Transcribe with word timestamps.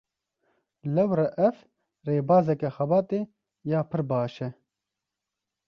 Lewre 0.93 1.25
ev, 1.47 1.55
rêbazeke 2.07 2.69
xebatê 2.75 3.19
ya 3.69 3.79
pir 3.89 4.01
baş 4.09 4.35
e 4.47 4.49